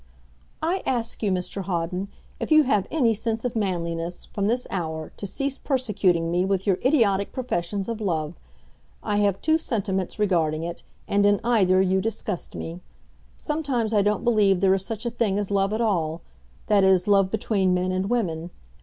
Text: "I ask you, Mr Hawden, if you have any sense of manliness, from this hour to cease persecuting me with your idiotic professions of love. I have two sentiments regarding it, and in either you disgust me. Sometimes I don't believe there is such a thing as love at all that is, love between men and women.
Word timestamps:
"I 0.63 0.81
ask 0.83 1.21
you, 1.21 1.29
Mr 1.31 1.61
Hawden, 1.65 2.07
if 2.39 2.49
you 2.49 2.63
have 2.63 2.87
any 2.89 3.13
sense 3.13 3.45
of 3.45 3.55
manliness, 3.55 4.25
from 4.25 4.47
this 4.47 4.65
hour 4.71 5.11
to 5.17 5.27
cease 5.27 5.59
persecuting 5.59 6.31
me 6.31 6.43
with 6.43 6.65
your 6.65 6.79
idiotic 6.83 7.31
professions 7.31 7.87
of 7.87 8.01
love. 8.01 8.33
I 9.03 9.17
have 9.17 9.43
two 9.43 9.59
sentiments 9.59 10.17
regarding 10.17 10.63
it, 10.63 10.81
and 11.07 11.23
in 11.23 11.39
either 11.43 11.83
you 11.83 12.01
disgust 12.01 12.55
me. 12.55 12.81
Sometimes 13.37 13.93
I 13.93 14.01
don't 14.01 14.23
believe 14.23 14.59
there 14.59 14.73
is 14.73 14.83
such 14.83 15.05
a 15.05 15.11
thing 15.11 15.37
as 15.37 15.51
love 15.51 15.71
at 15.71 15.81
all 15.81 16.21
that 16.65 16.83
is, 16.83 17.07
love 17.07 17.29
between 17.29 17.75
men 17.75 17.91
and 17.91 18.09
women. 18.09 18.49